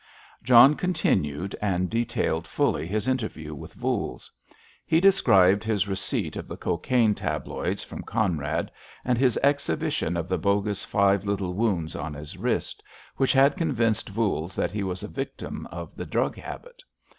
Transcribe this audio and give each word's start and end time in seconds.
John 0.41 0.73
continued 0.73 1.55
and 1.61 1.87
detailed 1.87 2.47
fully 2.47 2.87
his 2.87 3.07
interview 3.07 3.53
with 3.53 3.75
Voules. 3.75 4.31
He 4.83 4.99
described 4.99 5.63
his 5.63 5.87
receipt 5.87 6.35
of 6.35 6.47
the 6.47 6.57
cocaine 6.57 7.13
tabloids 7.13 7.83
from 7.83 8.01
Conrad 8.01 8.71
and 9.05 9.15
his 9.15 9.37
exhibition 9.43 10.17
of 10.17 10.27
the 10.27 10.39
bogus 10.39 10.83
five 10.83 11.25
little 11.27 11.53
wounds 11.53 11.95
on 11.95 12.15
his 12.15 12.35
wrist, 12.35 12.81
which 13.17 13.33
had 13.33 13.55
convinced 13.55 14.09
Voules 14.09 14.55
that 14.55 14.71
he 14.71 14.81
was 14.81 15.03
a 15.03 15.07
victim 15.07 15.67
of 15.67 15.95
the 15.95 16.07
drug 16.07 16.35
habit. 16.35 16.81